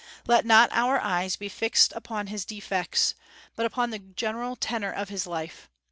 Let 0.25 0.47
not 0.47 0.71
our 0.73 0.99
eyes 0.99 1.35
be 1.35 1.47
fixed 1.47 1.93
upon 1.95 2.25
his 2.25 2.43
defects, 2.43 3.13
but 3.55 3.67
upon 3.67 3.91
the 3.91 3.99
general 3.99 4.55
tenor 4.55 4.91
of 4.91 5.09
his 5.09 5.27
life. 5.27 5.69